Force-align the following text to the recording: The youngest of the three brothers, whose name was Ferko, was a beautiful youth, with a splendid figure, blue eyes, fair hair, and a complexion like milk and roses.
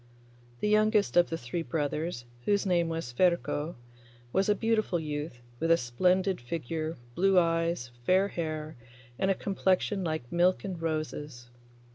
The 0.61 0.67
youngest 0.67 1.15
of 1.15 1.29
the 1.29 1.37
three 1.37 1.61
brothers, 1.61 2.25
whose 2.45 2.65
name 2.65 2.89
was 2.89 3.11
Ferko, 3.13 3.75
was 4.33 4.49
a 4.49 4.55
beautiful 4.55 4.99
youth, 4.99 5.41
with 5.59 5.69
a 5.69 5.77
splendid 5.77 6.41
figure, 6.41 6.97
blue 7.13 7.37
eyes, 7.37 7.91
fair 8.03 8.29
hair, 8.29 8.77
and 9.19 9.29
a 9.29 9.35
complexion 9.35 10.03
like 10.03 10.31
milk 10.31 10.63
and 10.63 10.81
roses. 10.81 11.51